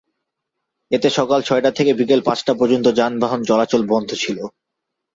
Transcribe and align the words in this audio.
এতে 0.91 1.07
সকাল 1.09 1.39
ছয়টা 1.41 1.71
থেকে 1.71 1.91
বিকেল 1.93 2.21
পাঁচটা 2.25 2.53
পর্যন্ত 2.55 2.87
যানবাহন 2.99 3.41
চলাচল 3.49 3.81
বন্ধ 3.91 4.09
ছিল। 4.15 4.37